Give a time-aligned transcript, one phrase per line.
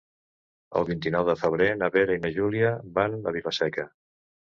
[0.79, 3.91] El vint-i-nou de febrer na Vera i na Júlia van a Vila-seca.